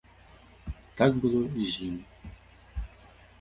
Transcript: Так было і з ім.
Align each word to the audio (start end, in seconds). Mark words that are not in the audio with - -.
Так 1.01 1.11
было 1.25 1.41
і 1.65 1.69
з 1.75 1.91
ім. 1.91 1.95